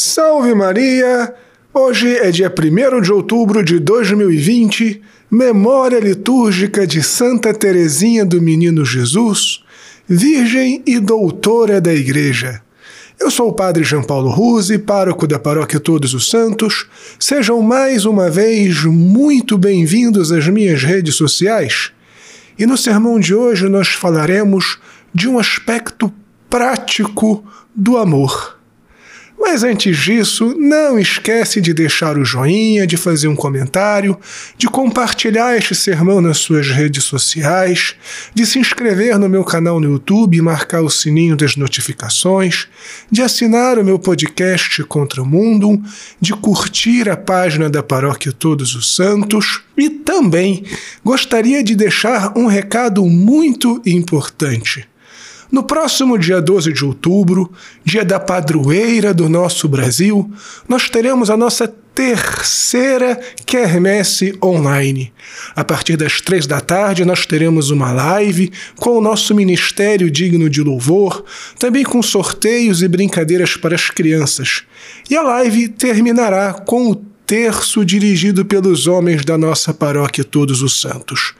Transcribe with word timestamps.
Salve 0.00 0.54
Maria! 0.54 1.34
Hoje 1.74 2.18
é 2.18 2.30
dia 2.30 2.48
1 2.48 3.00
de 3.00 3.12
outubro 3.12 3.64
de 3.64 3.80
2020, 3.80 5.02
memória 5.28 5.98
litúrgica 5.98 6.86
de 6.86 7.02
Santa 7.02 7.52
Teresinha 7.52 8.24
do 8.24 8.40
Menino 8.40 8.84
Jesus, 8.84 9.64
Virgem 10.08 10.84
e 10.86 11.00
Doutora 11.00 11.80
da 11.80 11.92
Igreja. 11.92 12.62
Eu 13.18 13.28
sou 13.28 13.48
o 13.48 13.52
Padre 13.52 13.82
João 13.82 14.04
Paulo 14.04 14.30
Ruse, 14.30 14.78
pároco 14.78 15.26
da 15.26 15.36
Paróquia 15.36 15.80
Todos 15.80 16.14
os 16.14 16.30
Santos. 16.30 16.86
Sejam 17.18 17.60
mais 17.60 18.04
uma 18.04 18.30
vez 18.30 18.84
muito 18.84 19.58
bem-vindos 19.58 20.30
às 20.30 20.46
minhas 20.46 20.84
redes 20.84 21.16
sociais. 21.16 21.90
E 22.56 22.64
no 22.66 22.76
sermão 22.76 23.18
de 23.18 23.34
hoje 23.34 23.68
nós 23.68 23.88
falaremos 23.88 24.78
de 25.12 25.28
um 25.28 25.40
aspecto 25.40 26.14
prático 26.48 27.44
do 27.74 27.96
amor. 27.96 28.57
Mas 29.40 29.62
antes 29.62 29.96
disso, 29.96 30.54
não 30.58 30.98
esquece 30.98 31.60
de 31.60 31.72
deixar 31.72 32.18
o 32.18 32.24
joinha, 32.24 32.86
de 32.86 32.96
fazer 32.96 33.28
um 33.28 33.36
comentário, 33.36 34.18
de 34.56 34.66
compartilhar 34.66 35.56
este 35.56 35.74
sermão 35.74 36.20
nas 36.20 36.38
suas 36.38 36.68
redes 36.68 37.04
sociais, 37.04 37.94
de 38.34 38.44
se 38.44 38.58
inscrever 38.58 39.16
no 39.18 39.28
meu 39.28 39.44
canal 39.44 39.78
no 39.78 39.92
YouTube 39.92 40.36
e 40.36 40.42
marcar 40.42 40.82
o 40.82 40.90
sininho 40.90 41.36
das 41.36 41.54
notificações, 41.54 42.66
de 43.10 43.22
assinar 43.22 43.78
o 43.78 43.84
meu 43.84 43.98
podcast 43.98 44.82
Contra 44.84 45.22
o 45.22 45.26
Mundo, 45.26 45.80
de 46.20 46.32
curtir 46.32 47.08
a 47.08 47.16
página 47.16 47.70
da 47.70 47.82
Paróquia 47.82 48.32
Todos 48.32 48.74
os 48.74 48.94
Santos 48.94 49.62
e 49.76 49.88
também 49.88 50.64
gostaria 51.04 51.62
de 51.62 51.76
deixar 51.76 52.36
um 52.36 52.46
recado 52.46 53.04
muito 53.06 53.80
importante. 53.86 54.86
No 55.50 55.62
próximo 55.62 56.18
dia 56.18 56.42
12 56.42 56.72
de 56.72 56.84
outubro, 56.84 57.50
dia 57.82 58.04
da 58.04 58.20
padroeira 58.20 59.14
do 59.14 59.28
nosso 59.28 59.66
Brasil, 59.66 60.30
nós 60.68 60.90
teremos 60.90 61.30
a 61.30 61.36
nossa 61.36 61.66
terceira 61.98 63.18
quermesse 63.44 64.38
online. 64.44 65.12
A 65.56 65.64
partir 65.64 65.96
das 65.96 66.20
três 66.20 66.46
da 66.46 66.60
tarde, 66.60 67.04
nós 67.04 67.26
teremos 67.26 67.70
uma 67.70 67.90
live 67.90 68.52
com 68.76 68.90
o 68.90 69.00
nosso 69.00 69.34
Ministério 69.34 70.10
Digno 70.10 70.48
de 70.50 70.62
Louvor, 70.62 71.24
também 71.58 71.82
com 71.82 72.00
sorteios 72.02 72.82
e 72.82 72.88
brincadeiras 72.88 73.56
para 73.56 73.74
as 73.74 73.90
crianças. 73.90 74.62
E 75.10 75.16
a 75.16 75.22
live 75.22 75.68
terminará 75.68 76.52
com 76.52 76.92
o 76.92 77.07
terço 77.28 77.84
dirigido 77.84 78.42
pelos 78.42 78.86
homens 78.86 79.22
da 79.22 79.36
nossa 79.36 79.74
paróquia 79.74 80.24
Todos 80.24 80.62
os 80.62 80.80
Santos. 80.80 81.34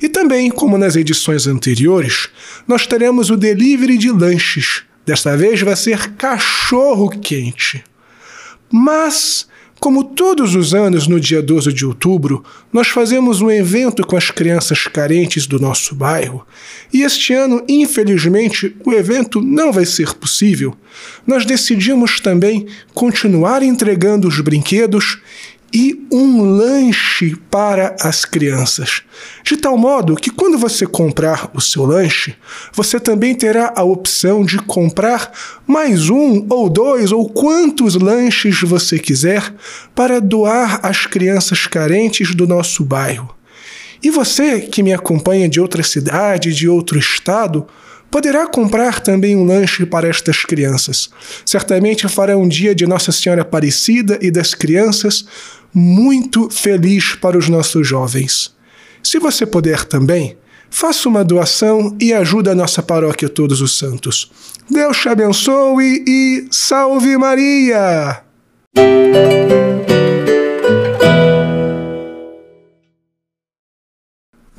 E 0.00 0.08
também, 0.08 0.50
como 0.50 0.78
nas 0.78 0.96
edições 0.96 1.46
anteriores, 1.46 2.30
nós 2.66 2.86
teremos 2.86 3.28
o 3.28 3.36
delivery 3.36 3.98
de 3.98 4.10
lanches. 4.10 4.82
Desta 5.04 5.36
vez 5.36 5.60
vai 5.60 5.76
ser 5.76 6.12
cachorro 6.12 7.10
quente. 7.10 7.84
Mas 8.72 9.46
como 9.78 10.02
todos 10.02 10.54
os 10.54 10.74
anos, 10.74 11.06
no 11.06 11.20
dia 11.20 11.42
12 11.42 11.72
de 11.72 11.84
outubro, 11.84 12.42
nós 12.72 12.88
fazemos 12.88 13.40
um 13.40 13.50
evento 13.50 14.06
com 14.06 14.16
as 14.16 14.30
crianças 14.30 14.86
carentes 14.86 15.46
do 15.46 15.58
nosso 15.58 15.94
bairro, 15.94 16.46
e 16.92 17.02
este 17.02 17.34
ano, 17.34 17.62
infelizmente, 17.68 18.74
o 18.84 18.92
evento 18.92 19.40
não 19.40 19.72
vai 19.72 19.84
ser 19.84 20.14
possível. 20.14 20.74
Nós 21.26 21.44
decidimos 21.44 22.20
também 22.20 22.66
continuar 22.94 23.62
entregando 23.62 24.26
os 24.26 24.40
brinquedos 24.40 25.18
e 25.72 26.06
um 26.12 26.42
lanche 26.42 27.36
para 27.50 27.96
as 28.00 28.24
crianças. 28.24 29.02
De 29.44 29.56
tal 29.56 29.76
modo 29.76 30.16
que 30.16 30.30
quando 30.30 30.58
você 30.58 30.86
comprar 30.86 31.50
o 31.54 31.60
seu 31.60 31.84
lanche, 31.84 32.34
você 32.72 33.00
também 33.00 33.34
terá 33.34 33.72
a 33.76 33.82
opção 33.82 34.44
de 34.44 34.58
comprar 34.58 35.30
mais 35.66 36.08
um 36.08 36.46
ou 36.48 36.68
dois 36.68 37.12
ou 37.12 37.28
quantos 37.28 37.94
lanches 37.94 38.60
você 38.62 38.98
quiser 38.98 39.52
para 39.94 40.20
doar 40.20 40.80
às 40.82 41.06
crianças 41.06 41.66
carentes 41.66 42.34
do 42.34 42.46
nosso 42.46 42.84
bairro. 42.84 43.34
E 44.02 44.10
você 44.10 44.60
que 44.60 44.82
me 44.82 44.92
acompanha 44.92 45.48
de 45.48 45.60
outra 45.60 45.82
cidade, 45.82 46.54
de 46.54 46.68
outro 46.68 46.98
estado, 46.98 47.66
poderá 48.10 48.46
comprar 48.46 49.00
também 49.00 49.36
um 49.36 49.44
lanche 49.44 49.84
para 49.84 50.08
estas 50.08 50.44
crianças. 50.44 51.10
Certamente 51.44 52.08
fará 52.08 52.36
um 52.36 52.48
dia 52.48 52.74
de 52.74 52.86
Nossa 52.86 53.12
Senhora 53.12 53.42
Aparecida 53.42 54.18
e 54.20 54.30
das 54.30 54.54
crianças 54.54 55.26
muito 55.72 56.48
feliz 56.50 57.14
para 57.14 57.36
os 57.36 57.48
nossos 57.48 57.86
jovens. 57.86 58.54
Se 59.02 59.18
você 59.18 59.44
puder 59.44 59.84
também, 59.84 60.36
faça 60.70 61.08
uma 61.08 61.24
doação 61.24 61.96
e 62.00 62.12
ajude 62.12 62.50
a 62.50 62.54
nossa 62.54 62.82
paróquia 62.82 63.28
Todos 63.28 63.60
os 63.60 63.78
Santos. 63.78 64.30
Deus 64.70 64.96
te 64.96 65.08
abençoe 65.08 66.04
e 66.06 66.46
salve 66.50 67.16
Maria! 67.16 68.22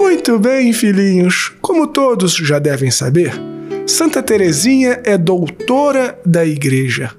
Muito 0.09 0.40
bem, 0.40 0.72
filhinhos. 0.72 1.51
Como 1.62 1.85
todos 1.85 2.34
já 2.34 2.59
devem 2.59 2.90
saber, 2.90 3.34
Santa 3.85 4.23
Teresinha 4.23 5.01
é 5.03 5.18
doutora 5.18 6.18
da 6.25 6.45
Igreja, 6.45 7.12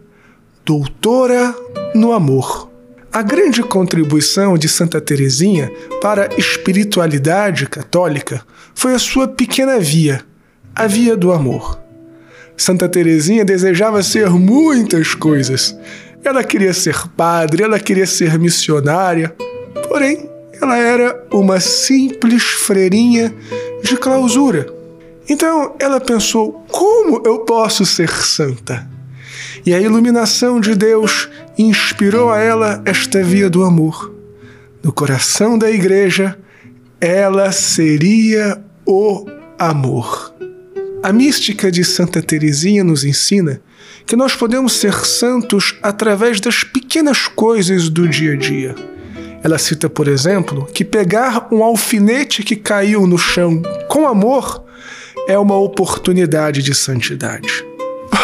doutora 0.64 1.54
no 1.94 2.14
amor. 2.14 2.70
A 3.12 3.20
grande 3.20 3.62
contribuição 3.62 4.56
de 4.56 4.70
Santa 4.70 5.02
Teresinha 5.02 5.70
para 6.00 6.30
a 6.32 6.38
espiritualidade 6.38 7.66
católica 7.66 8.40
foi 8.74 8.94
a 8.94 8.98
sua 8.98 9.28
pequena 9.28 9.78
via, 9.78 10.22
a 10.74 10.86
via 10.86 11.14
do 11.14 11.30
amor. 11.30 11.78
Santa 12.56 12.88
Teresinha 12.88 13.44
desejava 13.44 14.02
ser 14.02 14.30
muitas 14.30 15.14
coisas. 15.14 15.78
Ela 16.24 16.42
queria 16.42 16.72
ser 16.72 17.06
padre, 17.14 17.64
ela 17.64 17.78
queria 17.78 18.06
ser 18.06 18.38
missionária, 18.38 19.36
porém, 19.90 20.27
ela 20.60 20.76
era 20.76 21.26
uma 21.32 21.60
simples 21.60 22.42
freirinha 22.42 23.34
de 23.82 23.96
clausura. 23.96 24.66
Então 25.28 25.74
ela 25.78 26.00
pensou: 26.00 26.64
como 26.68 27.22
eu 27.24 27.40
posso 27.40 27.84
ser 27.84 28.10
santa? 28.10 28.88
E 29.64 29.74
a 29.74 29.80
iluminação 29.80 30.60
de 30.60 30.74
Deus 30.74 31.28
inspirou 31.58 32.30
a 32.30 32.38
ela 32.38 32.82
esta 32.84 33.22
via 33.22 33.50
do 33.50 33.64
amor. 33.64 34.14
No 34.82 34.92
coração 34.92 35.58
da 35.58 35.70
igreja, 35.70 36.38
ela 37.00 37.52
seria 37.52 38.62
o 38.86 39.26
amor. 39.58 40.34
A 41.02 41.12
mística 41.12 41.70
de 41.70 41.84
Santa 41.84 42.22
Teresinha 42.22 42.82
nos 42.82 43.04
ensina 43.04 43.60
que 44.06 44.16
nós 44.16 44.34
podemos 44.34 44.72
ser 44.72 44.94
santos 45.04 45.76
através 45.82 46.40
das 46.40 46.64
pequenas 46.64 47.28
coisas 47.28 47.88
do 47.88 48.08
dia 48.08 48.32
a 48.32 48.36
dia. 48.36 48.74
Ela 49.42 49.58
cita, 49.58 49.88
por 49.88 50.08
exemplo, 50.08 50.66
que 50.72 50.84
pegar 50.84 51.48
um 51.52 51.62
alfinete 51.62 52.42
que 52.42 52.56
caiu 52.56 53.06
no 53.06 53.16
chão 53.16 53.62
com 53.88 54.06
amor 54.06 54.64
é 55.28 55.38
uma 55.38 55.56
oportunidade 55.56 56.62
de 56.62 56.74
santidade. 56.74 57.64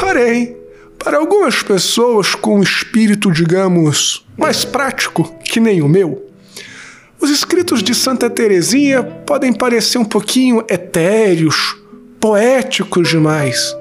Porém, 0.00 0.56
para 0.98 1.18
algumas 1.18 1.62
pessoas 1.62 2.34
com 2.34 2.58
um 2.58 2.62
espírito, 2.62 3.30
digamos, 3.30 4.24
mais 4.36 4.64
prático 4.64 5.24
que 5.44 5.60
nem 5.60 5.82
o 5.82 5.88
meu, 5.88 6.24
os 7.20 7.30
escritos 7.30 7.82
de 7.82 7.94
Santa 7.94 8.28
Teresinha 8.28 9.02
podem 9.02 9.52
parecer 9.52 9.98
um 9.98 10.04
pouquinho 10.04 10.64
etéreos, 10.68 11.76
poéticos 12.18 13.08
demais. 13.08 13.74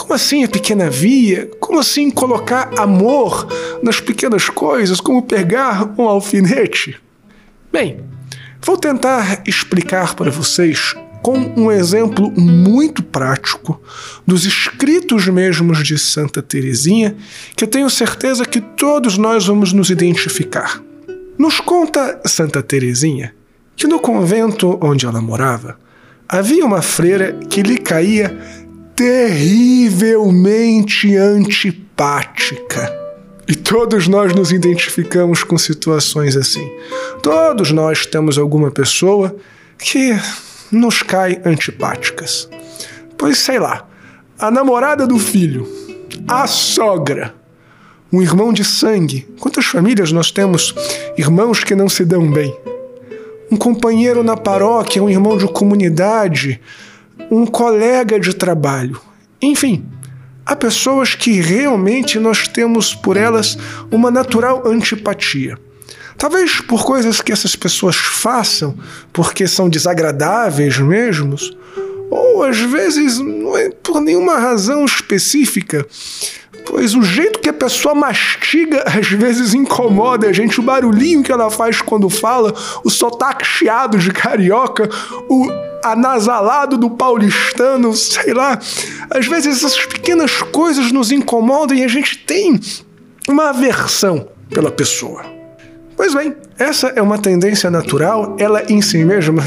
Como 0.00 0.14
assim 0.14 0.42
a 0.44 0.48
pequena 0.48 0.88
via? 0.88 1.50
Como 1.60 1.78
assim 1.78 2.10
colocar 2.10 2.70
amor 2.78 3.46
nas 3.82 4.00
pequenas 4.00 4.48
coisas, 4.48 4.98
como 4.98 5.22
pegar 5.22 5.94
um 5.98 6.08
alfinete? 6.08 6.96
Bem, 7.70 8.00
vou 8.64 8.78
tentar 8.78 9.42
explicar 9.46 10.14
para 10.14 10.30
vocês 10.30 10.94
com 11.22 11.36
um 11.54 11.70
exemplo 11.70 12.30
muito 12.30 13.02
prático 13.02 13.78
dos 14.26 14.46
escritos 14.46 15.28
mesmos 15.28 15.86
de 15.86 15.98
Santa 15.98 16.40
Teresinha, 16.40 17.14
que 17.54 17.66
tenho 17.66 17.90
certeza 17.90 18.46
que 18.46 18.62
todos 18.62 19.18
nós 19.18 19.46
vamos 19.46 19.74
nos 19.74 19.90
identificar. 19.90 20.82
Nos 21.38 21.60
conta 21.60 22.22
Santa 22.24 22.62
Teresinha 22.62 23.34
que 23.76 23.86
no 23.86 23.98
convento 23.98 24.78
onde 24.82 25.04
ela 25.04 25.20
morava 25.20 25.78
havia 26.26 26.64
uma 26.64 26.80
freira 26.80 27.32
que 27.48 27.62
lhe 27.62 27.76
caía 27.76 28.38
terrivelmente 29.00 31.16
antipática. 31.16 32.94
E 33.48 33.54
todos 33.54 34.06
nós 34.06 34.34
nos 34.34 34.52
identificamos 34.52 35.42
com 35.42 35.56
situações 35.56 36.36
assim. 36.36 36.70
Todos 37.22 37.72
nós 37.72 38.04
temos 38.04 38.36
alguma 38.36 38.70
pessoa 38.70 39.34
que 39.78 40.14
nos 40.70 41.02
cai 41.02 41.40
antipáticas. 41.46 42.46
Pois 43.16 43.38
sei 43.38 43.58
lá, 43.58 43.88
a 44.38 44.50
namorada 44.50 45.06
do 45.06 45.18
filho, 45.18 45.66
a 46.28 46.46
sogra, 46.46 47.34
um 48.12 48.20
irmão 48.20 48.52
de 48.52 48.64
sangue. 48.64 49.26
Quantas 49.40 49.64
famílias 49.64 50.12
nós 50.12 50.30
temos 50.30 50.74
irmãos 51.16 51.64
que 51.64 51.74
não 51.74 51.88
se 51.88 52.04
dão 52.04 52.30
bem? 52.30 52.54
Um 53.50 53.56
companheiro 53.56 54.22
na 54.22 54.36
paróquia, 54.36 55.02
um 55.02 55.08
irmão 55.08 55.38
de 55.38 55.48
comunidade, 55.48 56.60
um 57.30 57.46
colega 57.46 58.18
de 58.18 58.34
trabalho. 58.34 59.00
Enfim, 59.40 59.86
há 60.44 60.56
pessoas 60.56 61.14
que 61.14 61.40
realmente 61.40 62.18
nós 62.18 62.48
temos 62.48 62.94
por 62.94 63.16
elas 63.16 63.56
uma 63.90 64.10
natural 64.10 64.66
antipatia. 64.66 65.56
Talvez 66.18 66.60
por 66.60 66.84
coisas 66.84 67.20
que 67.20 67.32
essas 67.32 67.56
pessoas 67.56 67.96
façam, 67.96 68.76
porque 69.12 69.46
são 69.46 69.70
desagradáveis 69.70 70.78
mesmos, 70.78 71.56
ou 72.10 72.42
às 72.42 72.58
vezes 72.58 73.18
não 73.18 73.56
é 73.56 73.70
por 73.70 74.00
nenhuma 74.00 74.36
razão 74.36 74.84
específica, 74.84 75.86
pois 76.66 76.94
o 76.94 77.02
jeito 77.02 77.38
que 77.38 77.48
a 77.48 77.54
pessoa 77.54 77.94
mastiga 77.94 78.84
às 78.86 79.08
vezes 79.08 79.54
incomoda 79.54 80.28
a 80.28 80.32
gente, 80.32 80.60
o 80.60 80.62
barulhinho 80.62 81.22
que 81.22 81.32
ela 81.32 81.50
faz 81.50 81.80
quando 81.80 82.10
fala, 82.10 82.52
o 82.84 82.90
sotaque 82.90 83.46
chiado 83.46 83.96
de 83.96 84.10
carioca, 84.10 84.90
o 85.28 85.69
anasalado 85.82 86.76
do 86.76 86.90
paulistano, 86.90 87.94
sei 87.94 88.32
lá. 88.32 88.58
Às 89.10 89.26
vezes 89.26 89.56
essas 89.56 89.84
pequenas 89.86 90.42
coisas 90.42 90.92
nos 90.92 91.10
incomodam 91.10 91.76
e 91.76 91.84
a 91.84 91.88
gente 91.88 92.18
tem 92.18 92.60
uma 93.28 93.50
aversão 93.50 94.28
pela 94.50 94.70
pessoa. 94.70 95.24
Pois 95.96 96.14
bem, 96.14 96.34
essa 96.58 96.88
é 96.88 97.02
uma 97.02 97.18
tendência 97.18 97.70
natural, 97.70 98.36
ela 98.38 98.64
em 98.70 98.80
si 98.80 99.04
mesma 99.04 99.42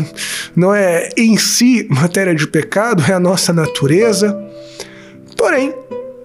não 0.55 0.73
é 0.73 1.09
em 1.17 1.35
si 1.35 1.87
matéria 1.89 2.35
de 2.35 2.47
pecado, 2.47 3.03
é 3.07 3.13
a 3.13 3.19
nossa 3.19 3.51
natureza. 3.51 4.37
Porém, 5.35 5.73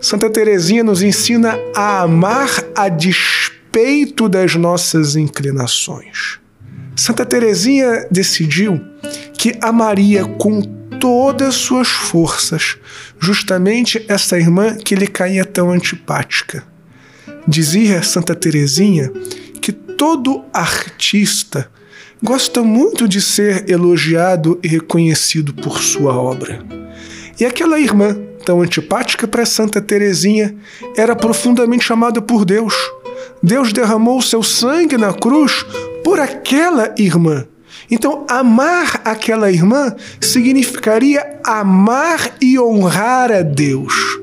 Santa 0.01 0.31
Teresinha 0.31 0.85
nos 0.85 1.03
ensina 1.03 1.59
a 1.75 2.03
amar 2.03 2.49
a 2.75 2.89
despeito 2.89 4.29
das 4.29 4.55
nossas 4.55 5.17
inclinações. 5.17 6.39
Santa 6.95 7.25
Teresinha 7.25 8.07
decidiu 8.11 8.81
que 9.39 9.57
amaria 9.63 10.25
com 10.25 10.61
todas 11.01 11.55
suas 11.55 11.89
forças 11.89 12.77
justamente 13.21 14.05
essa 14.09 14.37
irmã 14.37 14.77
que 14.77 14.97
lhe 14.97 15.07
caía 15.07 15.45
tão 15.45 15.71
antipática. 15.71 16.65
Dizia 17.47 18.03
Santa 18.03 18.35
Teresinha 18.35 19.11
que 19.63 19.73
todo 19.73 20.45
artista 20.53 21.71
gosta 22.23 22.63
muito 22.63 23.07
de 23.07 23.21
ser 23.21 23.71
elogiado 23.71 24.59
e 24.63 24.67
reconhecido 24.67 25.55
por 25.55 25.81
sua 25.81 26.15
obra. 26.15 26.61
E 27.39 27.45
aquela 27.45 27.79
irmã, 27.79 28.17
tão 28.45 28.61
antipática 28.61 29.29
para 29.29 29.47
Santa 29.47 29.81
Teresinha, 29.81 30.57
era 30.97 31.15
profundamente 31.15 31.93
amada 31.93 32.21
por 32.21 32.45
Deus. 32.45 32.75
Deus 33.41 33.73
derramou 33.73 34.21
seu 34.21 34.43
sangue 34.43 34.97
na 34.97 35.13
cruz 35.13 35.65
por 36.03 36.19
aquela 36.19 36.93
irmã. 36.99 37.47
Então, 37.91 38.27
amar 38.29 39.01
aquela 39.05 39.51
irmã 39.51 39.95
significaria 40.21 41.39
amar 41.45 42.37
e 42.41 42.59
honrar 42.59 43.33
a 43.33 43.43
Deus. 43.43 44.19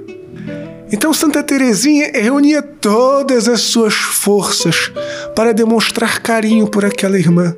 Então, 0.91 1.13
Santa 1.13 1.41
Teresinha 1.41 2.11
reunia 2.13 2.61
todas 2.61 3.47
as 3.47 3.61
suas 3.61 3.95
forças 3.95 4.91
para 5.35 5.53
demonstrar 5.53 6.21
carinho 6.21 6.67
por 6.67 6.85
aquela 6.85 7.17
irmã. 7.17 7.55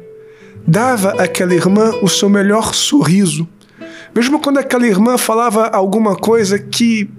Dava 0.65 1.21
àquela 1.21 1.53
irmã 1.53 1.91
o 2.01 2.07
seu 2.07 2.29
melhor 2.29 2.73
sorriso. 2.73 3.47
Mesmo 4.15 4.39
quando 4.39 4.57
aquela 4.57 4.87
irmã 4.87 5.17
falava 5.17 5.67
alguma 5.67 6.15
coisa 6.15 6.57
que 6.57 7.09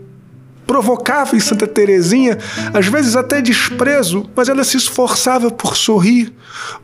provocava 0.69 1.35
em 1.35 1.41
Santa 1.41 1.67
Teresinha, 1.67 2.37
às 2.75 2.87
vezes 2.87 3.17
até 3.17 3.41
desprezo, 3.41 4.29
mas 4.37 4.50
ela 4.50 4.62
se 4.62 4.76
esforçava 4.76 5.50
por 5.50 5.75
sorrir, 5.75 6.31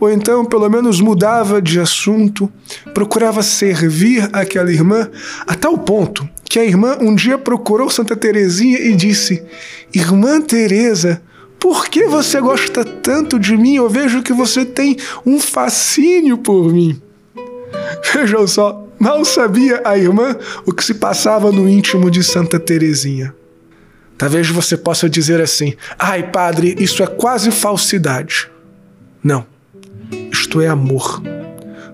ou 0.00 0.10
então 0.10 0.42
pelo 0.42 0.70
menos 0.70 1.02
mudava 1.02 1.60
de 1.60 1.78
assunto, 1.78 2.50
procurava 2.94 3.42
servir 3.42 4.26
aquela 4.32 4.72
irmã 4.72 5.10
a 5.46 5.54
tal 5.54 5.76
ponto 5.76 6.26
que 6.48 6.58
a 6.58 6.64
irmã 6.64 6.96
um 7.00 7.14
dia 7.14 7.36
procurou 7.36 7.90
Santa 7.90 8.16
Teresinha 8.16 8.78
e 8.78 8.94
disse: 8.94 9.42
"Irmã 9.92 10.40
Teresa, 10.40 11.20
por 11.58 11.88
que 11.88 12.06
você 12.06 12.40
gosta 12.40 12.84
tanto 12.84 13.38
de 13.38 13.56
mim? 13.56 13.74
Eu 13.76 13.88
vejo 13.88 14.22
que 14.22 14.32
você 14.32 14.64
tem 14.64 14.96
um 15.26 15.38
fascínio 15.38 16.38
por 16.38 16.72
mim." 16.72 17.00
Vejam 18.14 18.46
só, 18.46 18.86
mal 18.98 19.24
sabia 19.24 19.82
a 19.84 19.98
irmã 19.98 20.36
o 20.64 20.72
que 20.72 20.84
se 20.84 20.94
passava 20.94 21.50
no 21.50 21.68
íntimo 21.68 22.10
de 22.10 22.22
Santa 22.22 22.60
Teresinha. 22.60 23.34
Talvez 24.16 24.48
você 24.48 24.76
possa 24.76 25.08
dizer 25.08 25.40
assim: 25.40 25.74
ai, 25.98 26.30
padre, 26.30 26.76
isso 26.78 27.02
é 27.02 27.06
quase 27.06 27.50
falsidade. 27.50 28.48
Não, 29.22 29.46
isto 30.30 30.60
é 30.60 30.68
amor. 30.68 31.22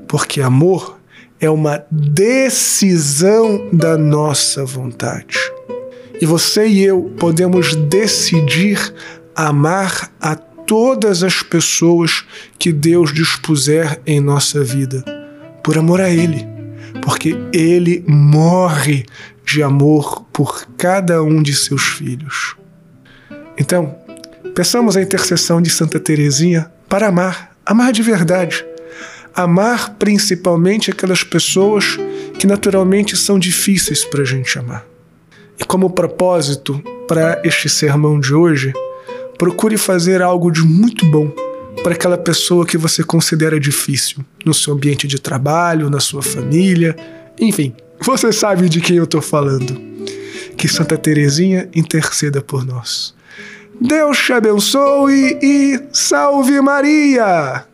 Porque 0.06 0.40
amor 0.40 0.99
é 1.40 1.49
uma 1.49 1.84
decisão 1.90 3.69
da 3.72 3.96
nossa 3.96 4.64
vontade. 4.64 5.38
E 6.20 6.26
você 6.26 6.67
e 6.67 6.84
eu 6.84 7.14
podemos 7.19 7.75
decidir 7.75 8.93
amar 9.34 10.12
a 10.20 10.37
todas 10.37 11.23
as 11.23 11.43
pessoas 11.43 12.25
que 12.58 12.73
Deus 12.73 13.12
dispuser 13.12 14.00
em 14.06 14.20
nossa 14.20 14.62
vida, 14.62 15.02
por 15.64 15.78
amor 15.78 16.00
a 16.00 16.11
Ele, 16.11 16.46
porque 17.02 17.37
Ele 17.52 18.04
morre 18.06 19.04
de 19.44 19.62
amor 19.62 20.25
por 20.32 20.66
cada 20.76 21.22
um 21.22 21.42
de 21.42 21.54
seus 21.54 21.82
filhos. 21.82 22.56
Então, 23.58 23.94
peçamos 24.54 24.96
a 24.96 25.02
intercessão 25.02 25.60
de 25.60 25.70
Santa 25.70 25.98
Teresinha 25.98 26.70
para 26.88 27.08
amar, 27.08 27.56
amar 27.64 27.92
de 27.92 28.02
verdade. 28.02 28.64
Amar 29.34 29.94
principalmente 29.98 30.90
aquelas 30.90 31.22
pessoas 31.22 31.96
que 32.38 32.46
naturalmente 32.46 33.16
são 33.16 33.38
difíceis 33.38 34.04
para 34.04 34.22
a 34.22 34.25
gente 34.25 34.58
amar. 34.58 34.84
E 35.58 35.64
como 35.64 35.90
propósito 35.90 36.82
para 37.06 37.40
este 37.44 37.69
sermão 37.69 38.19
de 38.19 38.34
hoje, 38.34 38.72
procure 39.38 39.76
fazer 39.76 40.22
algo 40.22 40.50
de 40.50 40.62
muito 40.62 41.04
bom 41.06 41.31
para 41.82 41.94
aquela 41.94 42.18
pessoa 42.18 42.66
que 42.66 42.76
você 42.76 43.02
considera 43.02 43.58
difícil, 43.58 44.24
no 44.44 44.52
seu 44.52 44.74
ambiente 44.74 45.06
de 45.06 45.18
trabalho, 45.18 45.88
na 45.88 46.00
sua 46.00 46.22
família, 46.22 46.94
enfim, 47.38 47.74
você 48.00 48.32
sabe 48.32 48.68
de 48.68 48.80
quem 48.80 48.96
eu 48.96 49.04
estou 49.04 49.22
falando. 49.22 49.80
Que 50.56 50.68
Santa 50.68 50.98
Teresinha 50.98 51.68
interceda 51.74 52.42
por 52.42 52.66
nós. 52.66 53.14
Deus 53.80 54.18
te 54.18 54.32
abençoe 54.32 55.38
e 55.42 55.80
salve 55.90 56.60
Maria! 56.60 57.69